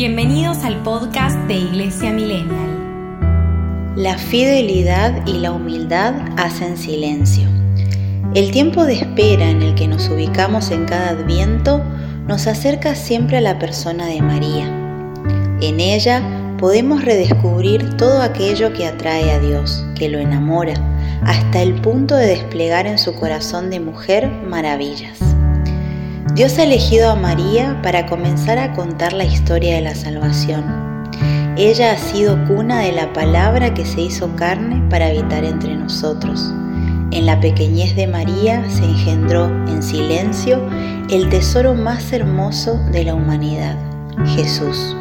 Bienvenidos 0.00 0.64
al 0.64 0.82
podcast 0.82 1.36
de 1.40 1.56
Iglesia 1.56 2.10
Millennial. 2.10 3.92
La 3.96 4.16
fidelidad 4.16 5.26
y 5.26 5.34
la 5.34 5.52
humildad 5.52 6.14
hacen 6.38 6.78
silencio. 6.78 7.46
El 8.34 8.50
tiempo 8.50 8.86
de 8.86 8.94
espera 8.94 9.50
en 9.50 9.60
el 9.60 9.74
que 9.74 9.88
nos 9.88 10.08
ubicamos 10.08 10.70
en 10.70 10.86
cada 10.86 11.10
adviento 11.10 11.84
nos 12.26 12.46
acerca 12.46 12.94
siempre 12.94 13.36
a 13.36 13.42
la 13.42 13.58
persona 13.58 14.06
de 14.06 14.22
María. 14.22 14.68
En 15.60 15.80
ella 15.80 16.22
podemos 16.58 17.04
redescubrir 17.04 17.98
todo 17.98 18.22
aquello 18.22 18.72
que 18.72 18.86
atrae 18.86 19.30
a 19.32 19.38
Dios, 19.38 19.84
que 19.96 20.08
lo 20.08 20.18
enamora, 20.18 20.76
hasta 21.26 21.60
el 21.60 21.74
punto 21.74 22.16
de 22.16 22.24
desplegar 22.26 22.86
en 22.86 22.96
su 22.96 23.14
corazón 23.16 23.68
de 23.68 23.80
mujer 23.80 24.30
maravillas. 24.30 25.18
Dios 26.34 26.58
ha 26.58 26.62
elegido 26.62 27.10
a 27.10 27.16
María 27.16 27.80
para 27.82 28.06
comenzar 28.06 28.58
a 28.58 28.72
contar 28.72 29.12
la 29.12 29.24
historia 29.24 29.74
de 29.74 29.80
la 29.80 29.94
salvación. 29.94 30.64
Ella 31.56 31.92
ha 31.92 31.98
sido 31.98 32.38
cuna 32.46 32.80
de 32.80 32.92
la 32.92 33.12
palabra 33.12 33.74
que 33.74 33.84
se 33.84 34.02
hizo 34.02 34.36
carne 34.36 34.82
para 34.88 35.06
habitar 35.06 35.44
entre 35.44 35.74
nosotros. 35.74 36.52
En 37.10 37.26
la 37.26 37.40
pequeñez 37.40 37.96
de 37.96 38.06
María 38.06 38.64
se 38.70 38.84
engendró 38.84 39.46
en 39.66 39.82
silencio 39.82 40.64
el 41.10 41.28
tesoro 41.28 41.74
más 41.74 42.12
hermoso 42.12 42.78
de 42.92 43.04
la 43.04 43.14
humanidad, 43.14 43.76
Jesús. 44.36 44.94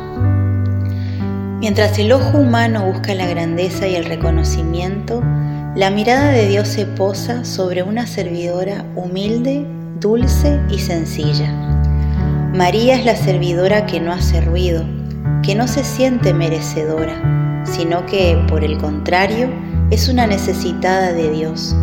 Mientras 1.59 2.00
el 2.00 2.12
ojo 2.12 2.40
humano 2.40 2.86
busca 2.86 3.14
la 3.14 3.28
grandeza 3.28 3.88
y 3.88 3.95
el 3.95 4.06
reconocimiento, 4.06 5.22
la 5.76 5.92
mirada 5.92 6.31
de 6.31 6.48
Dios 6.48 6.67
se 6.67 6.86
posa 6.86 7.45
sobre 7.45 7.84
una 7.84 8.08
servidora 8.08 8.86
humilde 8.95 9.67
dulce 9.99 10.59
y 10.70 10.80
sencilla. 10.80 11.52
María 12.53 12.95
es 12.95 13.05
la 13.05 13.16
servidora 13.16 13.86
que 13.86 14.00
no 14.00 14.11
hace 14.11 14.41
ruido, 14.41 14.86
que 15.44 15.56
no 15.56 15.67
se 15.67 15.83
siente 15.83 16.33
merecedora, 16.33 17.64
sino 17.66 18.06
que, 18.06 18.41
por 18.47 18.64
el 18.64 18.78
contrario, 18.78 19.50
es 19.91 20.09
una 20.09 20.28
necesitada 20.28 21.14
de 21.14 21.31
Dios, 21.31 21.75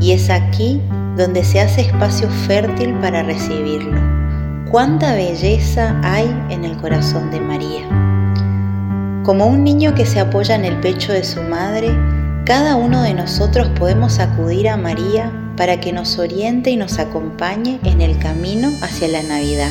y 0.00 0.12
es 0.12 0.30
aquí 0.30 0.80
donde 1.16 1.44
se 1.44 1.60
hace 1.60 1.82
espacio 1.82 2.28
fértil 2.46 2.94
para 3.00 3.22
recibirlo. 3.22 4.00
Cuánta 4.70 5.14
belleza 5.14 5.98
hay 6.02 6.26
en 6.50 6.64
el 6.64 6.76
corazón 6.76 7.30
de 7.30 7.40
María. 7.40 7.88
Como 9.24 9.46
un 9.46 9.64
niño 9.64 9.94
que 9.94 10.06
se 10.06 10.20
apoya 10.20 10.54
en 10.54 10.64
el 10.64 10.76
pecho 10.80 11.12
de 11.12 11.24
su 11.24 11.42
madre, 11.42 11.90
cada 12.48 12.76
uno 12.76 13.02
de 13.02 13.12
nosotros 13.12 13.68
podemos 13.78 14.20
acudir 14.20 14.70
a 14.70 14.78
María 14.78 15.30
para 15.58 15.80
que 15.80 15.92
nos 15.92 16.18
oriente 16.18 16.70
y 16.70 16.76
nos 16.78 16.98
acompañe 16.98 17.78
en 17.84 18.00
el 18.00 18.18
camino 18.18 18.72
hacia 18.80 19.06
la 19.06 19.22
Navidad. 19.22 19.70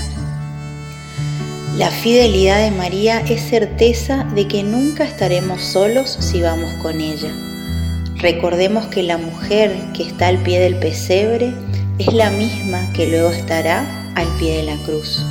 La 1.76 1.90
fidelidad 1.90 2.60
de 2.60 2.70
María 2.70 3.22
es 3.22 3.42
certeza 3.42 4.26
de 4.36 4.48
que 4.48 4.62
nunca 4.62 5.06
estaremos 5.06 5.64
solos 5.64 6.18
si 6.20 6.40
vamos 6.44 6.72
con 6.76 7.02
ella. 7.02 7.32
Recordemos 8.18 8.86
que 8.86 9.02
la 9.02 9.18
mujer 9.18 9.76
que 9.96 10.04
está 10.04 10.28
al 10.28 10.38
pie 10.44 10.60
del 10.60 10.76
pesebre 10.76 11.56
es 11.98 12.14
la 12.14 12.30
misma 12.30 12.94
que 12.94 13.08
luego 13.08 13.32
estará 13.32 14.14
al 14.14 14.28
pie 14.38 14.58
de 14.58 14.64
la 14.64 14.78
cruz. 14.84 15.26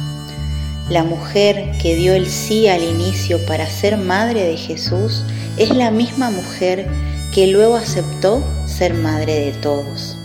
La 0.91 1.05
mujer 1.05 1.79
que 1.81 1.95
dio 1.95 2.13
el 2.13 2.27
sí 2.27 2.67
al 2.67 2.83
inicio 2.83 3.39
para 3.47 3.67
ser 3.67 3.99
madre 3.99 4.43
de 4.43 4.57
Jesús 4.57 5.23
es 5.59 5.71
la 5.71 5.93
misma 5.93 6.31
mujer 6.31 6.89
que 7.37 7.47
luego 7.49 7.77
aceptó 7.77 8.43
ser 8.65 8.95
madre 8.95 9.35
de 9.35 9.53
todos. 9.53 10.17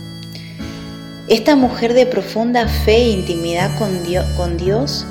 Esta 1.28 1.56
mujer 1.56 1.92
de 1.92 2.06
profunda 2.06 2.66
fe 2.66 2.96
e 2.96 3.10
intimidad 3.10 3.76
con 3.78 4.02
Dios, 4.02 4.24
con 4.34 4.56
Dios 4.56 5.04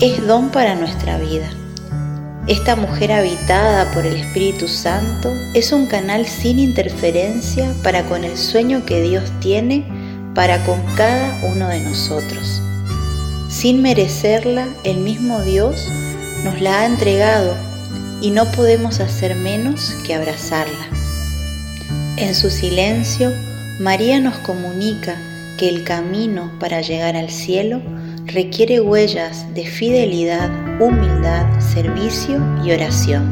es 0.00 0.26
don 0.26 0.50
para 0.50 0.74
nuestra 0.74 1.16
vida. 1.16 1.48
Esta 2.48 2.74
mujer 2.74 3.12
habitada 3.12 3.88
por 3.92 4.04
el 4.04 4.16
Espíritu 4.16 4.66
Santo 4.66 5.32
es 5.54 5.70
un 5.70 5.86
canal 5.86 6.26
sin 6.26 6.58
interferencia 6.58 7.72
para 7.84 8.02
con 8.08 8.24
el 8.24 8.36
sueño 8.36 8.84
que 8.84 9.00
Dios 9.00 9.22
tiene 9.38 9.86
para 10.34 10.64
con 10.64 10.82
cada 10.96 11.40
uno 11.52 11.68
de 11.68 11.78
nosotros. 11.82 12.60
Sin 13.48 13.80
merecerla, 13.80 14.66
el 14.82 14.96
mismo 14.96 15.40
Dios 15.42 15.86
nos 16.42 16.60
la 16.60 16.80
ha 16.80 16.86
entregado 16.86 17.54
y 18.20 18.32
no 18.32 18.50
podemos 18.50 18.98
hacer 18.98 19.36
menos 19.36 19.94
que 20.04 20.16
abrazarla. 20.16 21.07
En 22.20 22.34
su 22.34 22.50
silencio, 22.50 23.30
María 23.78 24.18
nos 24.18 24.38
comunica 24.38 25.14
que 25.56 25.68
el 25.68 25.84
camino 25.84 26.50
para 26.58 26.80
llegar 26.80 27.14
al 27.14 27.30
cielo 27.30 27.80
requiere 28.26 28.80
huellas 28.80 29.46
de 29.54 29.64
fidelidad, 29.64 30.50
humildad, 30.80 31.46
servicio 31.60 32.42
y 32.64 32.72
oración. 32.72 33.24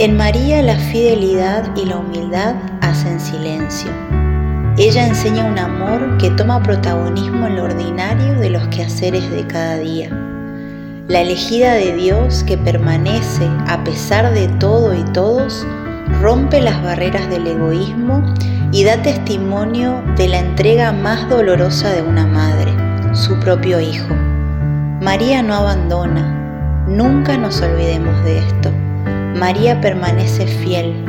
En 0.00 0.16
María 0.16 0.62
la 0.62 0.76
fidelidad 0.78 1.76
y 1.76 1.84
la 1.84 1.98
humildad 1.98 2.56
hacen 2.80 3.20
silencio. 3.20 3.92
Ella 4.76 5.06
enseña 5.06 5.44
un 5.44 5.60
amor 5.60 6.18
que 6.18 6.30
toma 6.30 6.60
protagonismo 6.60 7.46
en 7.46 7.54
lo 7.54 7.64
ordinario 7.64 8.34
de 8.34 8.50
los 8.50 8.66
quehaceres 8.66 9.30
de 9.30 9.46
cada 9.46 9.78
día. 9.78 10.10
La 11.06 11.20
elegida 11.20 11.74
de 11.74 11.94
Dios 11.94 12.42
que 12.42 12.58
permanece 12.58 13.48
a 13.68 13.84
pesar 13.84 14.34
de 14.34 14.48
todo 14.58 14.92
y 14.92 15.04
todos, 15.12 15.64
rompe 16.20 16.60
las 16.60 16.82
barreras 16.82 17.28
del 17.30 17.46
egoísmo 17.46 18.22
y 18.72 18.84
da 18.84 19.00
testimonio 19.02 20.02
de 20.16 20.28
la 20.28 20.38
entrega 20.38 20.92
más 20.92 21.28
dolorosa 21.28 21.90
de 21.92 22.02
una 22.02 22.26
madre, 22.26 22.72
su 23.14 23.38
propio 23.40 23.80
hijo. 23.80 24.14
María 25.00 25.42
no 25.42 25.54
abandona, 25.54 26.84
nunca 26.88 27.36
nos 27.36 27.60
olvidemos 27.62 28.22
de 28.24 28.38
esto. 28.38 28.70
María 29.36 29.80
permanece 29.80 30.46
fiel, 30.46 31.04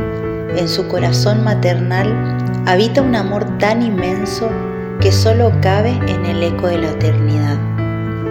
en 0.56 0.68
su 0.68 0.88
corazón 0.88 1.44
maternal 1.44 2.38
habita 2.66 3.02
un 3.02 3.16
amor 3.16 3.58
tan 3.58 3.82
inmenso 3.82 4.50
que 5.02 5.12
solo 5.12 5.52
cabe 5.62 5.92
en 6.08 6.26
el 6.26 6.44
eco 6.44 6.68
de 6.68 6.78
la 6.78 6.90
eternidad. 6.90 7.58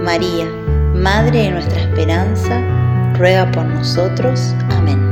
María, 0.03 0.47
Madre 0.95 1.43
de 1.43 1.51
nuestra 1.53 1.81
esperanza, 1.81 2.61
ruega 3.17 3.49
por 3.53 3.65
nosotros. 3.67 4.53
Amén. 4.71 5.08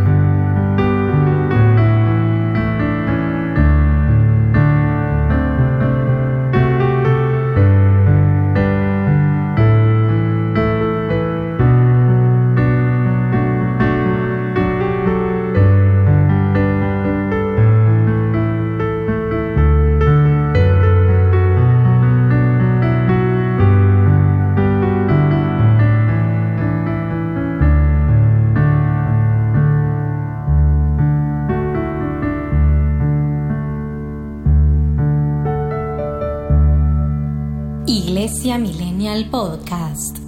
Iglesia 38.06 38.56
Millennial 38.56 39.24
Podcast. 39.24 40.25